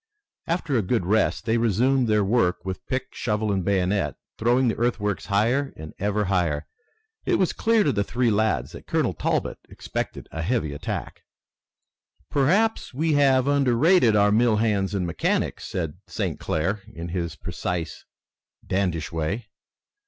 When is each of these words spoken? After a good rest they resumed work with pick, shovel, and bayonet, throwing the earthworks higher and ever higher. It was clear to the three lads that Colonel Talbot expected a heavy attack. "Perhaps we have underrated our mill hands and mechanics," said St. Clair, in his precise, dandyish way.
After 0.47 0.75
a 0.75 0.81
good 0.81 1.05
rest 1.05 1.45
they 1.45 1.59
resumed 1.59 2.09
work 2.09 2.65
with 2.65 2.83
pick, 2.87 3.13
shovel, 3.13 3.51
and 3.51 3.63
bayonet, 3.63 4.15
throwing 4.39 4.67
the 4.67 4.75
earthworks 4.77 5.27
higher 5.27 5.73
and 5.77 5.93
ever 5.99 6.25
higher. 6.25 6.65
It 7.23 7.35
was 7.35 7.53
clear 7.53 7.83
to 7.83 7.91
the 7.91 8.03
three 8.03 8.31
lads 8.31 8.71
that 8.71 8.87
Colonel 8.87 9.13
Talbot 9.13 9.59
expected 9.69 10.27
a 10.31 10.41
heavy 10.41 10.73
attack. 10.73 11.21
"Perhaps 12.31 12.95
we 12.95 13.13
have 13.13 13.45
underrated 13.47 14.15
our 14.15 14.31
mill 14.31 14.55
hands 14.55 14.95
and 14.95 15.05
mechanics," 15.05 15.67
said 15.67 15.99
St. 16.07 16.39
Clair, 16.39 16.81
in 16.91 17.09
his 17.09 17.35
precise, 17.35 18.03
dandyish 18.67 19.11
way. 19.11 19.49